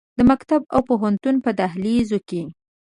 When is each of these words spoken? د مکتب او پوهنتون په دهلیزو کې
د 0.17 0.19
مکتب 0.31 0.61
او 0.73 0.79
پوهنتون 0.87 1.35
په 1.45 1.49
دهلیزو 1.59 2.19
کې 2.29 2.41